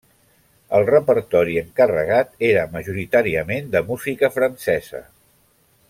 [0.77, 5.05] El repertori encarregat era majoritàriament de música francesa.